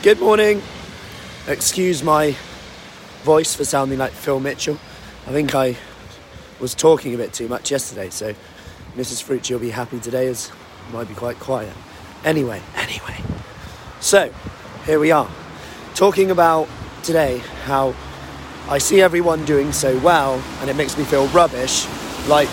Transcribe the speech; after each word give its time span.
Good 0.00 0.20
morning. 0.20 0.62
Excuse 1.48 2.04
my 2.04 2.36
voice 3.24 3.56
for 3.56 3.64
sounding 3.64 3.98
like 3.98 4.12
Phil 4.12 4.38
Mitchell. 4.38 4.78
I 5.26 5.32
think 5.32 5.56
I 5.56 5.76
was 6.60 6.72
talking 6.72 7.14
a 7.14 7.16
bit 7.16 7.32
too 7.32 7.48
much 7.48 7.72
yesterday, 7.72 8.08
so 8.08 8.32
Mrs. 8.94 9.24
Frucci 9.24 9.50
will 9.50 9.58
be 9.58 9.70
happy 9.70 9.98
today 9.98 10.28
as 10.28 10.50
it 10.50 10.92
might 10.92 11.08
be 11.08 11.14
quite 11.14 11.40
quiet. 11.40 11.72
Anyway, 12.24 12.62
anyway. 12.76 13.20
So, 13.98 14.32
here 14.86 15.00
we 15.00 15.10
are. 15.10 15.28
Talking 15.96 16.30
about 16.30 16.68
today 17.02 17.38
how 17.64 17.92
I 18.68 18.78
see 18.78 19.02
everyone 19.02 19.44
doing 19.46 19.72
so 19.72 19.98
well 19.98 20.40
and 20.60 20.70
it 20.70 20.76
makes 20.76 20.96
me 20.96 21.02
feel 21.02 21.26
rubbish, 21.28 21.88
like 22.28 22.48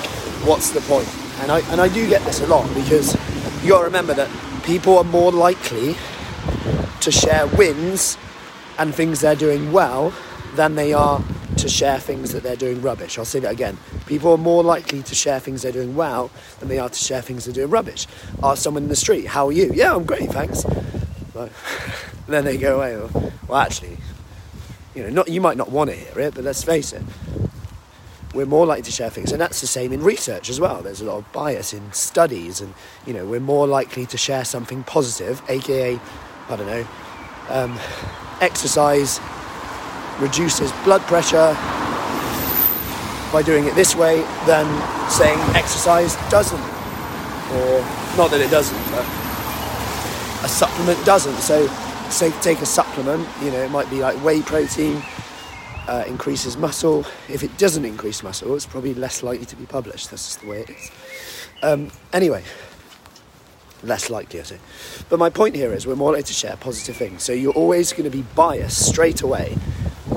what's 0.47 0.71
the 0.71 0.81
point? 0.81 1.07
And 1.41 1.51
I 1.51 1.59
and 1.71 1.79
I 1.79 1.89
do 1.89 2.09
get 2.09 2.23
this 2.23 2.41
a 2.41 2.47
lot 2.47 2.67
because 2.73 3.13
you 3.61 3.69
gotta 3.69 3.85
remember 3.85 4.15
that 4.15 4.31
people 4.63 4.97
are 4.97 5.03
more 5.03 5.31
likely 5.31 5.95
to 7.05 7.11
share 7.11 7.45
wins 7.45 8.17
and 8.79 8.93
things 8.93 9.21
they're 9.21 9.35
doing 9.35 9.71
well 9.71 10.11
than 10.55 10.73
they 10.73 10.91
are 10.91 11.23
to 11.57 11.69
share 11.69 11.99
things 11.99 12.31
that 12.31 12.41
they're 12.41 12.55
doing 12.55 12.81
rubbish. 12.81 13.19
I'll 13.19 13.25
say 13.25 13.39
that 13.41 13.51
again. 13.51 13.77
People 14.07 14.31
are 14.31 14.39
more 14.39 14.63
likely 14.63 15.03
to 15.03 15.13
share 15.13 15.39
things 15.39 15.61
they're 15.61 15.71
doing 15.71 15.95
well 15.95 16.31
than 16.59 16.67
they 16.67 16.79
are 16.79 16.89
to 16.89 16.95
share 16.97 17.21
things 17.21 17.45
they're 17.45 17.53
doing 17.53 17.69
rubbish. 17.69 18.07
Ask 18.41 18.63
someone 18.63 18.81
in 18.83 18.89
the 18.89 18.95
street, 18.95 19.27
how 19.27 19.47
are 19.49 19.51
you? 19.51 19.71
Yeah, 19.71 19.95
I'm 19.95 20.03
great, 20.03 20.31
thanks. 20.31 20.65
Like, 21.35 21.51
then 22.27 22.43
they 22.43 22.57
go 22.57 22.77
away. 22.77 22.97
Well, 22.97 23.31
well, 23.47 23.59
actually, 23.59 23.97
you 24.95 25.03
know, 25.03 25.09
not, 25.09 25.27
you 25.27 25.41
might 25.41 25.57
not 25.57 25.69
want 25.69 25.91
to 25.91 25.95
hear 25.95 26.19
it, 26.19 26.33
but 26.33 26.43
let's 26.43 26.63
face 26.63 26.91
it. 26.91 27.03
We're 28.33 28.47
more 28.47 28.65
likely 28.65 28.83
to 28.83 28.91
share 28.91 29.11
things, 29.11 29.31
and 29.31 29.39
that's 29.39 29.61
the 29.61 29.67
same 29.67 29.93
in 29.93 30.01
research 30.01 30.49
as 30.49 30.59
well. 30.59 30.81
There's 30.81 31.01
a 31.01 31.05
lot 31.05 31.17
of 31.17 31.31
bias 31.31 31.71
in 31.71 31.93
studies, 31.93 32.61
and 32.61 32.73
you 33.05 33.13
know, 33.13 33.27
we're 33.27 33.39
more 33.39 33.67
likely 33.67 34.07
to 34.07 34.17
share 34.17 34.43
something 34.43 34.83
positive, 34.83 35.41
aka, 35.47 35.99
I 36.49 36.55
don't 36.55 36.67
know, 36.67 36.87
um, 37.49 37.79
exercise 38.41 39.19
reduces 40.19 40.71
blood 40.83 41.01
pressure 41.01 41.53
by 43.31 43.41
doing 43.43 43.65
it 43.65 43.75
this 43.75 43.95
way 43.95 44.21
than 44.45 44.65
saying 45.09 45.37
exercise 45.55 46.15
doesn't. 46.29 46.59
Or, 46.59 47.81
not 48.17 48.31
that 48.31 48.41
it 48.41 48.49
doesn't, 48.49 48.77
but 48.91 49.05
a 50.43 50.47
supplement 50.47 51.03
doesn't. 51.05 51.35
So, 51.37 51.67
say 52.09 52.31
take 52.41 52.59
a 52.59 52.65
supplement, 52.65 53.27
you 53.41 53.51
know, 53.51 53.61
it 53.61 53.71
might 53.71 53.89
be 53.89 53.99
like 54.01 54.15
whey 54.23 54.41
protein, 54.41 55.01
uh, 55.87 56.03
increases 56.07 56.57
muscle. 56.57 57.05
If 57.29 57.43
it 57.43 57.57
doesn't 57.57 57.85
increase 57.85 58.23
muscle, 58.23 58.55
it's 58.55 58.65
probably 58.65 58.93
less 58.93 59.23
likely 59.23 59.45
to 59.47 59.55
be 59.55 59.65
published. 59.65 60.11
That's 60.11 60.25
just 60.25 60.41
the 60.41 60.47
way 60.47 60.61
it 60.61 60.69
is. 60.69 60.91
Um, 61.61 61.91
anyway, 62.13 62.43
less 63.83 64.09
likely, 64.09 64.39
I 64.39 64.43
say. 64.43 64.59
But 65.09 65.19
my 65.19 65.29
point 65.29 65.55
here 65.55 65.73
is 65.73 65.85
we're 65.85 65.95
more 65.95 66.11
likely 66.11 66.23
to 66.23 66.33
share 66.33 66.55
positive 66.57 66.95
things. 66.95 67.23
So 67.23 67.33
you're 67.33 67.53
always 67.53 67.91
going 67.91 68.03
to 68.03 68.09
be 68.09 68.23
biased 68.35 68.85
straight 68.85 69.21
away 69.21 69.57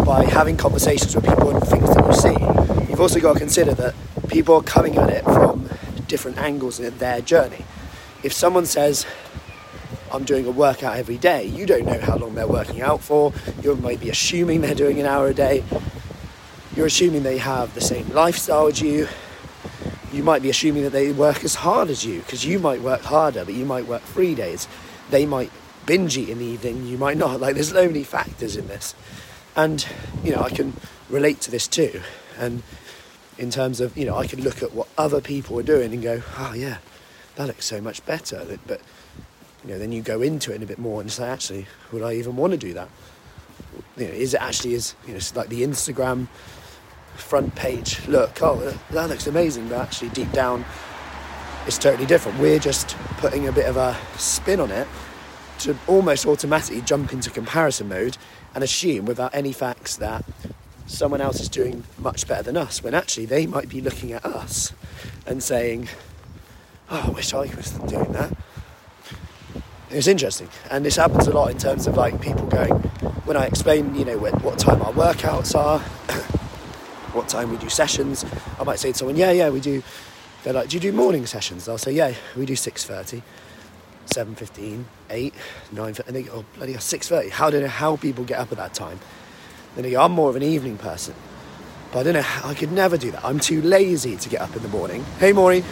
by 0.05 0.25
having 0.25 0.57
conversations 0.57 1.15
with 1.15 1.25
people 1.27 1.51
and 1.51 1.67
things 1.67 1.95
that 1.95 2.07
you 2.07 2.15
see. 2.15 2.89
You've 2.91 3.01
also 3.01 3.21
got 3.21 3.35
to 3.35 3.39
consider 3.39 3.75
that 3.75 3.95
people 4.29 4.55
are 4.57 4.63
coming 4.63 4.97
at 4.97 5.11
it 5.11 5.25
from 5.25 5.69
different 6.07 6.39
angles 6.39 6.81
in 6.81 6.97
their 6.99 7.21
journey. 7.21 7.65
If 8.23 8.33
someone 8.33 8.67
says, 8.67 9.07
I'm 10.11 10.25
doing 10.25 10.47
a 10.47 10.51
workout 10.51 10.97
every 10.97 11.19
day, 11.19 11.45
you 11.45 11.67
don't 11.67 11.85
know 11.85 12.01
how 12.01 12.17
long 12.17 12.35
they're 12.35 12.49
working 12.49 12.81
out 12.81 13.03
for. 13.03 13.33
You 13.63 13.77
might 13.77 14.01
be 14.01 14.11
assuming 14.11 14.63
they're 14.63 14.75
doing 14.75 14.99
an 14.99 15.07
hour 15.07 15.29
a 15.29 15.35
day. 15.35 15.63
You're 16.75 16.87
assuming 16.87 17.23
they 17.23 17.39
have 17.39 17.75
the 17.75 17.81
same 17.81 18.09
lifestyle 18.11 18.69
as 18.69 18.81
you. 18.81 19.09
You 20.13 20.23
might 20.23 20.43
be 20.43 20.51
assuming 20.51 20.85
that 20.85 20.91
they 20.91 21.13
work 21.13 21.45
as 21.45 21.57
hard 21.57 21.91
as 21.91 22.05
you 22.05 22.21
because 22.21 22.45
you 22.45 22.59
might 22.59 22.81
work 22.81 23.03
harder, 23.03 23.45
but 23.45 23.55
you 23.55 23.65
might 23.65 23.87
work 23.87 24.03
three 24.03 24.35
days. 24.35 24.67
They 25.11 25.27
might 25.27 25.51
binge 25.89 26.19
eat 26.19 26.29
in 26.29 26.39
the 26.39 26.45
evening, 26.45 26.87
you 26.87 26.99
might 26.99 27.17
not. 27.17 27.41
Like, 27.41 27.55
there's 27.55 27.71
so 27.71 27.87
many 27.87 28.05
factors 28.05 28.57
in 28.57 28.69
this. 28.69 28.95
And, 29.57 29.85
you 30.23 30.33
know, 30.33 30.43
I 30.43 30.51
can 30.51 30.75
relate 31.09 31.41
to 31.43 31.51
this 31.51 31.67
too. 31.67 32.03
And 32.39 32.63
in 33.39 33.51
terms 33.51 33.81
of, 33.81 33.97
you 33.97 34.05
know, 34.05 34.17
I 34.17 34.27
can 34.27 34.43
look 34.43 34.63
at 34.63 34.73
what 34.73 34.89
other 34.99 35.21
people 35.21 35.59
are 35.59 35.63
doing 35.63 35.93
and 35.93 36.03
go, 36.03 36.23
oh, 36.37 36.53
yeah, 36.55 36.79
that 37.37 37.47
looks 37.47 37.65
so 37.65 37.81
much 37.81 38.05
better. 38.05 38.59
But, 38.67 38.83
you 39.65 39.71
know, 39.71 39.79
then 39.79 39.93
you 39.93 40.03
go 40.03 40.21
into 40.21 40.53
it 40.53 40.63
a 40.63 40.67
bit 40.67 40.79
more 40.79 41.01
and 41.01 41.11
say, 41.11 41.29
actually, 41.29 41.67
would 41.91 42.03
I 42.03 42.15
even 42.15 42.37
want 42.37 42.53
to 42.53 42.59
do 42.59 42.75
that? 42.75 42.89
You 43.97 44.09
know, 44.09 44.13
is 44.13 44.35
it 44.35 44.43
actually 44.43 44.75
is, 44.75 44.95
you 45.07 45.15
know, 45.15 45.21
like 45.35 45.49
the 45.49 45.63
Instagram 45.63 46.29
front 47.19 47.55
page 47.55 48.07
look, 48.07 48.43
oh, 48.43 48.77
that 48.91 49.09
looks 49.09 49.27
amazing, 49.27 49.69
but 49.69 49.79
actually 49.79 50.09
deep 50.11 50.31
down, 50.33 50.65
it's 51.67 51.79
totally 51.79 52.07
different. 52.07 52.39
We're 52.39 52.59
just 52.59 52.97
putting 53.19 53.47
a 53.47 53.53
bit 53.53 53.67
of 53.67 53.77
a 53.77 53.97
spin 54.17 54.61
on 54.61 54.71
it 54.71 54.89
to 55.61 55.77
almost 55.87 56.27
automatically 56.27 56.81
jump 56.83 57.13
into 57.13 57.31
comparison 57.31 57.89
mode 57.89 58.17
and 58.55 58.65
assume 58.65 59.05
without 59.05 59.35
any 59.35 59.53
facts 59.53 59.97
that 59.97 60.25
someone 60.87 61.21
else 61.21 61.41
is 61.41 61.49
doing 61.49 61.85
much 61.99 62.27
better 62.27 62.43
than 62.43 62.57
us 62.57 62.83
when 62.83 62.95
actually 62.95 63.27
they 63.27 63.47
might 63.47 63.69
be 63.69 63.81
looking 63.81 64.13
at 64.13 64.25
us 64.25 64.73
and 65.27 65.43
saying, 65.43 65.89
Oh, 66.91 67.05
I 67.09 67.11
wish 67.11 67.35
I 67.35 67.41
was 67.41 67.73
doing 67.73 68.13
that. 68.13 68.35
It's 69.91 70.07
interesting, 70.07 70.49
and 70.71 70.85
this 70.85 70.97
happens 70.97 71.27
a 71.27 71.33
lot 71.33 71.51
in 71.51 71.59
terms 71.59 71.87
of 71.87 71.97
like 71.97 72.21
people 72.21 72.47
going 72.47 72.89
when 73.29 73.37
I 73.37 73.45
explain, 73.45 73.95
you 73.95 74.07
know, 74.07 74.17
when, 74.17 74.33
what 74.41 74.59
time 74.59 74.81
our 74.81 74.93
workouts 74.93 75.55
are, 75.55 75.85
what 77.13 77.29
time 77.29 77.51
we 77.51 77.57
do 77.57 77.69
sessions. 77.69 78.25
I 78.59 78.65
might 78.65 78.79
say 78.79 78.93
to 78.93 78.99
someone, 78.99 79.17
"Yeah, 79.17 79.33
yeah, 79.33 79.51
we 79.51 79.61
do." 79.61 79.83
They're 80.45 80.53
like, 80.53 80.69
"Do 80.69 80.77
you 80.77 80.81
do 80.81 80.93
morning 80.93 81.27
sessions?" 81.27 81.69
I'll 81.69 81.79
say, 81.79 81.93
"Yeah, 81.93 82.15
we 82.37 82.47
do 82.47 82.55
6.30, 82.55 83.23
7.15, 84.09 84.85
8, 85.11 85.35
9, 85.73 85.95
and 86.07 86.17
they 86.17 86.23
go, 86.23 86.33
oh, 86.37 86.45
bloody 86.57 86.75
6.30. 86.75 87.31
How 87.31 87.51
do 87.51 87.59
I 87.59 87.61
know 87.63 87.69
how 87.69 87.97
people 87.97 88.25
get 88.25 88.39
up 88.39 88.51
at 88.53 88.59
that 88.59 88.75
time? 88.75 88.99
Then 89.75 89.85
they 89.85 89.91
go, 89.91 90.03
I'm 90.03 90.13
more 90.13 90.31
of 90.31 90.37
an 90.37 90.43
evening 90.43 90.79
person. 90.79 91.15
But 91.93 92.01
I 92.01 92.03
don't 92.05 92.15
know, 92.15 92.29
I 92.45 92.55
could 92.55 92.73
never 92.73 92.97
do 92.97 93.11
that. 93.11 93.25
I'm 93.25 93.39
too 93.39 93.63
lazy 93.63 94.17
to 94.17 94.29
get 94.29 94.41
up 94.41 94.55
in 94.57 94.63
the 94.63 94.69
morning. 94.69 95.05
Hey, 95.19 95.33
Maureen. 95.33 95.65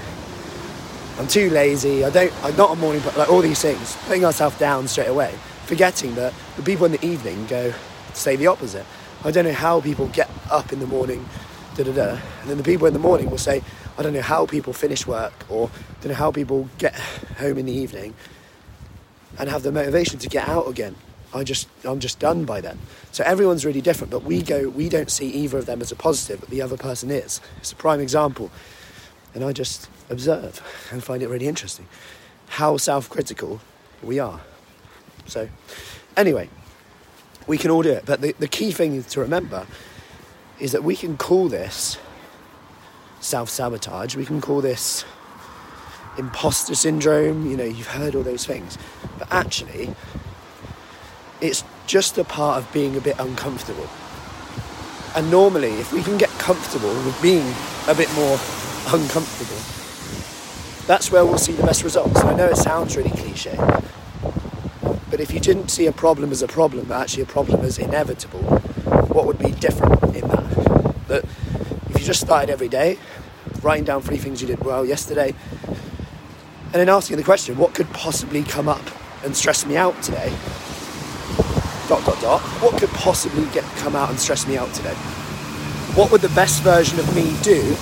I'm 1.18 1.26
too 1.26 1.48
lazy. 1.50 2.04
I 2.04 2.10
don't, 2.10 2.32
I'm 2.44 2.56
not 2.56 2.72
a 2.72 2.76
morning, 2.76 3.02
but 3.04 3.16
like 3.16 3.30
all 3.30 3.40
these 3.40 3.60
things, 3.60 3.96
putting 4.06 4.24
ourselves 4.24 4.58
down 4.58 4.86
straight 4.86 5.08
away, 5.08 5.34
forgetting 5.64 6.14
that 6.16 6.34
the 6.56 6.62
people 6.62 6.84
in 6.84 6.92
the 6.92 7.04
evening 7.04 7.46
go 7.46 7.72
say 8.12 8.36
the 8.36 8.46
opposite. 8.46 8.84
I 9.24 9.30
don't 9.30 9.44
know 9.44 9.52
how 9.52 9.80
people 9.80 10.08
get 10.08 10.30
up 10.50 10.72
in 10.72 10.80
the 10.80 10.86
morning, 10.86 11.28
da 11.74 11.84
da 11.84 11.92
da. 11.92 12.20
And 12.40 12.50
then 12.50 12.56
the 12.56 12.64
people 12.64 12.86
in 12.86 12.92
the 12.92 12.98
morning 12.98 13.30
will 13.30 13.38
say, 13.38 13.62
I 13.98 14.02
don't 14.02 14.12
know 14.12 14.22
how 14.22 14.46
people 14.46 14.72
finish 14.72 15.06
work 15.06 15.32
or 15.48 15.68
I 15.68 16.02
don't 16.02 16.12
know 16.12 16.18
how 16.18 16.30
people 16.30 16.68
get 16.78 16.94
home 17.38 17.58
in 17.58 17.66
the 17.66 17.72
evening 17.72 18.14
and 19.38 19.48
have 19.48 19.62
the 19.62 19.72
motivation 19.72 20.18
to 20.18 20.28
get 20.28 20.48
out 20.48 20.68
again. 20.68 20.96
I 21.34 21.44
just 21.44 21.68
I'm 21.84 22.00
just 22.00 22.18
done 22.18 22.44
by 22.44 22.60
then. 22.60 22.78
So 23.12 23.24
everyone's 23.24 23.64
really 23.64 23.80
different, 23.80 24.10
but 24.10 24.22
we 24.22 24.42
go 24.42 24.68
we 24.68 24.88
don't 24.88 25.10
see 25.10 25.28
either 25.28 25.58
of 25.58 25.66
them 25.66 25.80
as 25.80 25.92
a 25.92 25.96
positive, 25.96 26.40
but 26.40 26.50
the 26.50 26.62
other 26.62 26.76
person 26.76 27.10
is. 27.10 27.40
It's 27.58 27.72
a 27.72 27.76
prime 27.76 28.00
example. 28.00 28.50
And 29.34 29.44
I 29.44 29.52
just 29.52 29.88
observe 30.08 30.62
and 30.90 31.04
find 31.04 31.22
it 31.22 31.28
really 31.28 31.46
interesting 31.46 31.86
how 32.48 32.76
self-critical 32.76 33.60
we 34.02 34.18
are. 34.18 34.40
So 35.26 35.48
anyway, 36.16 36.48
we 37.46 37.58
can 37.58 37.70
all 37.70 37.82
do 37.82 37.90
it. 37.90 38.04
But 38.06 38.20
the, 38.20 38.32
the 38.38 38.48
key 38.48 38.72
thing 38.72 39.02
to 39.02 39.20
remember 39.20 39.66
is 40.58 40.72
that 40.72 40.82
we 40.82 40.96
can 40.96 41.16
call 41.16 41.48
this 41.48 41.98
self 43.20 43.50
sabotage. 43.50 44.16
We 44.16 44.24
can 44.24 44.40
call 44.40 44.60
this 44.60 45.04
imposter 46.18 46.74
syndrome. 46.74 47.50
You 47.50 47.56
know, 47.56 47.64
you've 47.64 47.88
heard 47.88 48.14
all 48.14 48.22
those 48.22 48.46
things. 48.46 48.78
But 49.18 49.28
actually, 49.30 49.94
it's 51.40 51.64
just 51.86 52.18
a 52.18 52.24
part 52.24 52.62
of 52.62 52.72
being 52.72 52.96
a 52.96 53.00
bit 53.00 53.18
uncomfortable. 53.18 53.88
And 55.14 55.30
normally, 55.30 55.72
if 55.74 55.92
we 55.92 56.02
can 56.02 56.18
get 56.18 56.30
comfortable 56.30 56.92
with 57.04 57.20
being 57.22 57.54
a 57.88 57.94
bit 57.94 58.12
more 58.14 58.38
uncomfortable, 58.88 59.60
that's 60.86 61.10
where 61.10 61.24
we'll 61.24 61.38
see 61.38 61.52
the 61.52 61.64
best 61.64 61.82
results. 61.82 62.20
I 62.20 62.34
know 62.36 62.46
it 62.46 62.56
sounds 62.56 62.96
really 62.96 63.10
cliche, 63.10 63.56
but 65.10 65.20
if 65.20 65.32
you 65.32 65.40
didn't 65.40 65.70
see 65.70 65.86
a 65.86 65.92
problem 65.92 66.30
as 66.30 66.42
a 66.42 66.48
problem, 66.48 66.86
but 66.86 67.00
actually 67.00 67.22
a 67.22 67.26
problem 67.26 67.60
as 67.60 67.78
inevitable, 67.78 68.42
what 69.08 69.26
would 69.26 69.38
be 69.38 69.52
different 69.52 70.02
in 70.14 70.26
that? 70.28 70.94
That 71.08 71.24
if 71.90 72.00
you 72.00 72.04
just 72.04 72.20
started 72.20 72.50
every 72.50 72.68
day, 72.68 72.98
writing 73.62 73.84
down 73.84 74.02
three 74.02 74.16
things 74.16 74.40
you 74.40 74.46
did 74.46 74.64
well 74.64 74.84
yesterday, 74.84 75.34
and 75.66 76.74
then 76.74 76.88
asking 76.88 77.16
the 77.16 77.22
question, 77.22 77.56
what 77.56 77.74
could 77.74 77.88
possibly 77.92 78.42
come 78.42 78.68
up 78.68 78.82
and 79.24 79.36
stress 79.36 79.64
me 79.64 79.76
out 79.76 80.02
today? 80.02 80.32
Dot 81.88 82.04
dot 82.04 82.20
dot. 82.20 82.40
What 82.60 82.78
could 82.80 82.90
possibly 82.90 83.46
get 83.54 83.64
come 83.76 83.94
out 83.94 84.10
and 84.10 84.18
stress 84.18 84.46
me 84.46 84.56
out 84.56 84.74
today? 84.74 84.94
What 85.94 86.10
would 86.10 86.20
the 86.20 86.28
best 86.30 86.62
version 86.62 86.98
of 86.98 87.14
me 87.14 87.34
do 87.42 87.76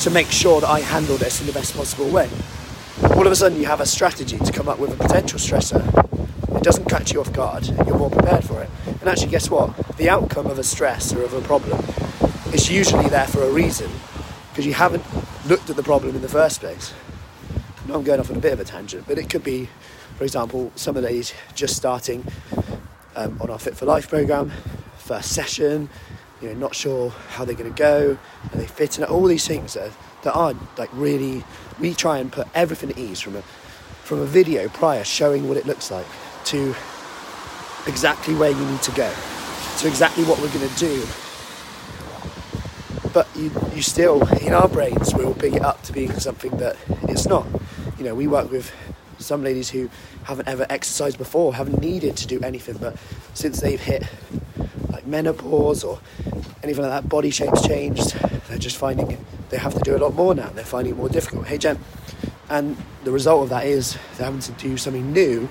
to 0.00 0.10
make 0.10 0.30
sure 0.30 0.60
that 0.60 0.68
I 0.68 0.80
handle 0.80 1.16
this 1.16 1.40
in 1.40 1.46
the 1.46 1.52
best 1.52 1.76
possible 1.76 2.08
way? 2.08 2.28
All 3.02 3.26
of 3.26 3.32
a 3.32 3.36
sudden, 3.36 3.58
you 3.58 3.66
have 3.66 3.80
a 3.80 3.86
strategy 3.86 4.38
to 4.38 4.52
come 4.52 4.68
up 4.68 4.78
with 4.78 4.92
a 4.92 4.96
potential 4.96 5.38
stressor. 5.38 5.82
It 6.56 6.62
doesn't 6.62 6.86
catch 6.86 7.12
you 7.12 7.20
off 7.20 7.32
guard, 7.32 7.68
and 7.68 7.86
you're 7.86 7.98
more 7.98 8.10
prepared 8.10 8.44
for 8.44 8.62
it. 8.62 8.70
And 8.86 9.08
actually, 9.08 9.28
guess 9.28 9.50
what? 9.50 9.76
The 9.96 10.08
outcome 10.08 10.46
of 10.46 10.58
a 10.58 10.64
stress 10.64 11.12
or 11.12 11.22
of 11.22 11.32
a 11.32 11.40
problem 11.40 11.78
is 12.52 12.70
usually 12.70 13.08
there 13.08 13.26
for 13.26 13.42
a 13.42 13.50
reason 13.50 13.90
because 14.50 14.66
you 14.66 14.74
haven't 14.74 15.04
looked 15.46 15.70
at 15.70 15.76
the 15.76 15.82
problem 15.82 16.16
in 16.16 16.22
the 16.22 16.28
first 16.28 16.60
place. 16.60 16.92
Now 17.86 17.94
I'm 17.94 18.04
going 18.04 18.20
off 18.20 18.30
on 18.30 18.36
a 18.36 18.40
bit 18.40 18.52
of 18.52 18.60
a 18.60 18.64
tangent, 18.64 19.04
but 19.06 19.18
it 19.18 19.30
could 19.30 19.44
be 19.44 19.68
For 20.18 20.24
example, 20.24 20.72
some 20.74 20.96
of 20.96 21.02
the 21.04 21.08
ladies 21.08 21.32
just 21.54 21.76
starting 21.76 22.26
um, 23.14 23.40
on 23.40 23.50
our 23.50 23.58
Fit 23.60 23.76
for 23.76 23.86
Life 23.86 24.08
program, 24.08 24.50
first 24.96 25.30
session, 25.32 25.88
you 26.40 26.48
know, 26.48 26.54
not 26.54 26.74
sure 26.74 27.10
how 27.30 27.44
they're 27.44 27.54
going 27.54 27.72
to 27.72 27.78
go, 27.78 28.18
are 28.52 28.56
they 28.56 28.66
fit, 28.66 28.98
and 28.98 29.06
all 29.06 29.24
these 29.24 29.46
things 29.46 29.74
that, 29.74 29.90
that 30.22 30.32
are 30.34 30.54
like 30.76 30.90
really, 30.92 31.44
we 31.80 31.94
try 31.94 32.18
and 32.18 32.30
put 32.32 32.48
everything 32.54 32.90
at 32.90 32.98
ease 32.98 33.20
from 33.20 33.36
a 33.36 33.42
from 34.04 34.20
a 34.20 34.24
video 34.24 34.68
prior 34.70 35.04
showing 35.04 35.48
what 35.48 35.58
it 35.58 35.66
looks 35.66 35.90
like 35.90 36.06
to 36.42 36.74
exactly 37.86 38.34
where 38.34 38.50
you 38.50 38.64
need 38.64 38.80
to 38.82 38.90
go, 38.92 39.12
to 39.78 39.86
exactly 39.86 40.24
what 40.24 40.40
we're 40.40 40.52
going 40.52 40.66
to 40.66 40.76
do. 40.76 41.06
But 43.12 43.28
you, 43.36 43.50
you 43.74 43.82
still, 43.82 44.26
in 44.38 44.54
our 44.54 44.68
brains, 44.68 45.14
we'll 45.14 45.34
pick 45.34 45.54
it 45.54 45.62
up 45.62 45.82
to 45.84 45.92
being 45.92 46.12
something 46.18 46.52
that 46.58 46.76
it's 47.02 47.26
not. 47.26 47.46
You 47.98 48.04
know, 48.04 48.14
we 48.14 48.26
work 48.26 48.50
with 48.50 48.72
some 49.18 49.42
ladies 49.42 49.70
who 49.70 49.90
haven't 50.24 50.48
ever 50.48 50.66
exercised 50.70 51.18
before, 51.18 51.54
haven't 51.54 51.80
needed 51.80 52.16
to 52.18 52.26
do 52.26 52.40
anything, 52.40 52.78
but 52.78 52.96
since 53.34 53.60
they've 53.60 53.80
hit 53.80 54.04
menopause 55.10 55.84
or 55.84 55.98
anything 56.62 56.82
like 56.82 57.02
that, 57.02 57.08
body 57.08 57.30
shape's 57.30 57.66
changed, 57.66 58.14
they're 58.48 58.58
just 58.58 58.76
finding 58.76 59.24
they 59.50 59.56
have 59.56 59.74
to 59.74 59.80
do 59.80 59.96
a 59.96 59.98
lot 59.98 60.14
more 60.14 60.34
now. 60.34 60.48
They're 60.50 60.64
finding 60.64 60.94
it 60.94 60.96
more 60.96 61.08
difficult. 61.08 61.46
Hey, 61.46 61.58
Jen. 61.58 61.78
And 62.50 62.76
the 63.04 63.12
result 63.12 63.44
of 63.44 63.48
that 63.50 63.66
is 63.66 63.96
they're 64.16 64.26
having 64.26 64.40
to 64.40 64.52
do 64.52 64.76
something 64.76 65.12
new 65.12 65.48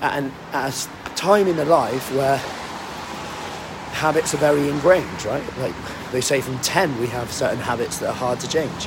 at, 0.00 0.18
an, 0.18 0.32
at 0.52 0.88
a 1.06 1.14
time 1.14 1.46
in 1.46 1.56
their 1.56 1.66
life 1.66 2.14
where 2.14 2.36
habits 3.92 4.34
are 4.34 4.38
very 4.38 4.68
ingrained, 4.68 5.24
right? 5.24 5.42
Like 5.58 5.74
they 6.12 6.20
say 6.20 6.40
from 6.40 6.58
10, 6.60 7.00
we 7.00 7.06
have 7.08 7.32
certain 7.32 7.58
habits 7.58 7.98
that 7.98 8.10
are 8.10 8.14
hard 8.14 8.40
to 8.40 8.48
change. 8.48 8.86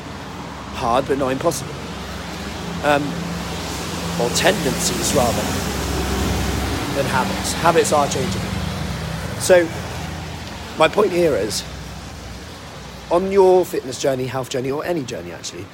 Hard, 0.75 1.07
but 1.07 1.17
not 1.17 1.29
impossible. 1.29 1.73
Um, 2.83 3.03
or 4.21 4.29
tendencies 4.35 5.13
rather 5.15 5.41
than 6.95 7.05
habits. 7.05 7.53
Habits 7.53 7.91
are 7.91 8.07
changing. 8.07 8.41
So, 9.39 9.67
my 10.77 10.87
point 10.87 11.11
here 11.11 11.35
is 11.35 11.63
on 13.11 13.31
your 13.31 13.65
fitness 13.65 14.01
journey, 14.01 14.25
health 14.25 14.49
journey, 14.49 14.71
or 14.71 14.85
any 14.85 15.03
journey 15.03 15.31
actually, 15.31 15.65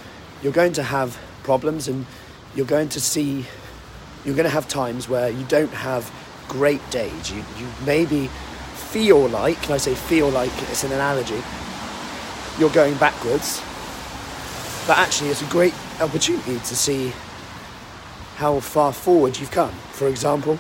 you're 0.42 0.54
going 0.54 0.74
to 0.74 0.84
have 0.84 1.18
problems 1.44 1.88
and 1.88 2.06
you're 2.56 2.66
going 2.66 2.90
to 2.90 3.00
see, 3.00 3.46
you're 4.26 4.36
going 4.36 4.46
to 4.46 4.50
have 4.50 4.68
times 4.68 5.08
where 5.08 5.30
you 5.30 5.46
don't 5.46 5.72
have 5.72 6.12
great 6.48 6.82
days. 6.90 7.32
You, 7.32 7.38
you 7.60 7.68
maybe 7.86 8.28
feel 8.76 9.28
like, 9.28 9.62
can 9.62 9.74
I 9.74 9.78
say 9.78 9.94
feel 9.94 10.30
like 10.30 10.52
it's 10.70 10.84
an 10.84 10.92
analogy, 10.92 11.42
you're 12.58 12.72
going 12.72 12.96
backwards, 12.96 13.62
but 14.88 14.98
actually 14.98 15.30
it's 15.30 15.44
a 15.44 15.50
great 15.50 15.74
opportunity 16.02 16.56
to 16.56 16.76
see 16.76 17.14
how 18.38 18.60
far 18.60 18.92
forward 18.92 19.38
you've 19.38 19.52
come. 19.52 19.72
For 19.92 20.08
example, 20.08 20.58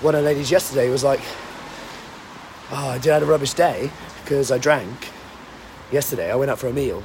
one 0.00 0.14
of 0.14 0.22
the 0.22 0.26
ladies 0.26 0.50
yesterday 0.50 0.88
was 0.88 1.04
like, 1.04 1.20
Oh, 2.70 2.88
I 2.88 2.98
did 2.98 3.12
have 3.12 3.22
a 3.22 3.26
rubbish 3.26 3.52
day 3.52 3.90
because 4.22 4.50
I 4.50 4.58
drank 4.58 5.10
yesterday. 5.92 6.30
I 6.30 6.34
went 6.36 6.50
out 6.50 6.58
for 6.58 6.68
a 6.68 6.72
meal. 6.72 7.02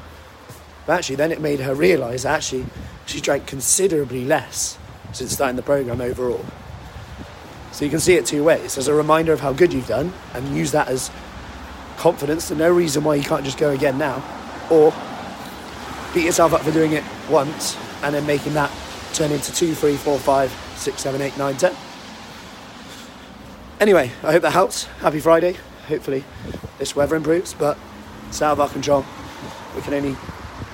But 0.86 0.94
actually, 0.94 1.18
then 1.18 1.32
it 1.32 1.42
made 1.42 1.60
her 1.60 1.76
realise 1.76 2.26
actually 2.26 2.66
she 3.06 3.20
drank 3.20 3.46
considerably 3.46 4.26
less 4.26 4.78
since 5.12 5.32
starting 5.32 5.56
the 5.56 5.62
programme 5.62 6.02
overall. 6.02 6.44
So 7.72 7.86
you 7.86 7.92
can 7.92 8.00
see 8.00 8.16
it 8.16 8.26
two 8.26 8.44
ways. 8.44 8.78
As 8.78 8.88
a 8.88 8.94
reminder 8.94 9.34
of 9.34 9.40
how 9.40 9.54
good 9.54 9.74
you've 9.74 9.88
done 9.88 10.14
and 10.34 10.56
use 10.56 10.72
that 10.72 10.88
as 10.88 11.12
confidence. 11.98 12.48
There's 12.50 12.60
no 12.60 12.72
reason 12.72 13.04
why 13.04 13.16
you 13.16 13.24
can't 13.24 13.44
just 13.44 13.58
go 13.58 13.72
again 13.72 13.98
now. 13.98 14.24
Or 14.72 14.94
beat 16.14 16.26
yourself 16.26 16.54
up 16.54 16.62
for 16.62 16.72
doing 16.72 16.94
it 16.94 17.04
once 17.30 17.78
and 18.02 18.16
then 18.16 18.26
making 18.26 18.54
that 18.54 18.72
turn 19.14 19.32
into 19.32 19.54
two, 19.54 19.76
three, 19.76 19.98
four, 19.98 20.18
five, 20.18 20.52
six, 20.76 21.02
seven, 21.02 21.22
eight, 21.22 21.38
nine, 21.38 21.58
ten. 21.58 21.76
Anyway, 23.80 24.12
I 24.24 24.34
hope 24.34 24.42
that 24.42 24.52
helps. 24.52 24.86
Happy 25.00 25.22
Friday. 25.22 25.56
Hopefully, 25.88 26.26
this 26.80 26.98
weather 26.98 27.16
improves, 27.16 27.54
but 27.54 27.78
it's 28.28 28.42
out 28.42 28.52
of 28.52 28.60
our 28.60 28.68
control. 28.68 29.06
We 29.74 29.82
can 29.82 29.94
only 29.94 30.18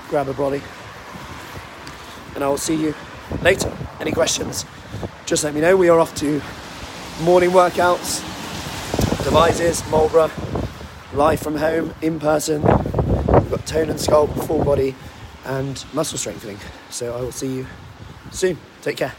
grab 0.09 0.27
a 0.27 0.33
brolly. 0.33 0.63
And 2.33 2.43
I 2.43 2.47
will 2.47 2.57
see 2.57 2.75
you 2.75 2.95
later. 3.43 3.71
Any 3.99 4.11
questions? 4.11 4.65
Just 5.27 5.43
let 5.43 5.53
me 5.53 5.61
know. 5.61 5.77
We 5.77 5.87
are 5.89 5.99
off 5.99 6.15
to 6.15 6.41
morning 7.21 7.51
workouts, 7.51 8.21
Devizes, 9.23 9.87
Marlborough, 9.91 10.31
live 11.13 11.39
from 11.39 11.57
home, 11.57 11.93
in 12.01 12.19
person. 12.19 12.63
We've 12.63 13.51
got 13.51 13.67
tone 13.67 13.91
and 13.91 13.99
sculpt, 13.99 14.47
full 14.47 14.65
body, 14.65 14.95
and 15.45 15.85
muscle 15.93 16.17
strengthening. 16.17 16.57
So 16.89 17.15
I 17.15 17.21
will 17.21 17.31
see 17.31 17.57
you 17.57 17.67
soon. 18.31 18.57
Take 18.81 18.97
care. 18.97 19.13